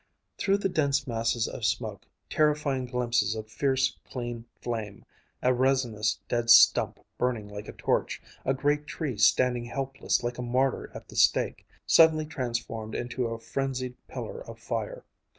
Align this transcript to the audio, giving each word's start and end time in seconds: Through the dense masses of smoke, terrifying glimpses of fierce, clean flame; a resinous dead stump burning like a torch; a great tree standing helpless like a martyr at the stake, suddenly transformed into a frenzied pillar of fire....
Through 0.39 0.57
the 0.57 0.67
dense 0.67 1.05
masses 1.05 1.47
of 1.47 1.63
smoke, 1.63 2.07
terrifying 2.27 2.87
glimpses 2.87 3.35
of 3.35 3.51
fierce, 3.51 3.99
clean 4.09 4.45
flame; 4.59 5.05
a 5.43 5.53
resinous 5.53 6.17
dead 6.27 6.49
stump 6.49 6.99
burning 7.19 7.47
like 7.47 7.67
a 7.67 7.71
torch; 7.73 8.19
a 8.43 8.55
great 8.55 8.87
tree 8.87 9.19
standing 9.19 9.65
helpless 9.65 10.23
like 10.23 10.39
a 10.39 10.41
martyr 10.41 10.89
at 10.95 11.07
the 11.07 11.15
stake, 11.15 11.67
suddenly 11.85 12.25
transformed 12.25 12.95
into 12.95 13.27
a 13.27 13.37
frenzied 13.37 13.95
pillar 14.07 14.41
of 14.49 14.57
fire.... 14.57 15.05